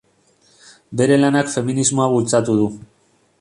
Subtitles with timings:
[1.01, 2.67] Bere lanak feminismoa bultzatu du.